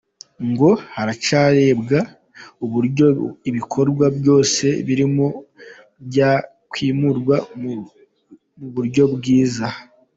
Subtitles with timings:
[0.49, 1.99] Ngo haracyarebwa
[2.65, 3.07] uburyo
[3.49, 5.27] ibikorwa byose birimo
[6.07, 7.73] byakwimurwa mu
[8.73, 9.67] buryo bwiza.